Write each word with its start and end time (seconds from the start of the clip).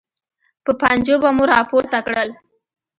په 0.63 0.71
پنجو 0.79 1.15
به 1.23 1.29
مو 1.35 1.43
راپورته 1.53 1.97
کړل. 2.05 2.29